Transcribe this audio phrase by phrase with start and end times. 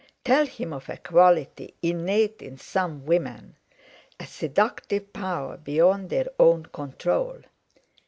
[0.25, 7.43] Tell him of a quality innate in some women—a seductive power beyond their own control!